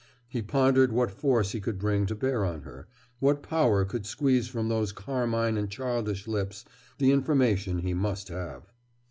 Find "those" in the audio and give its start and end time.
4.67-4.91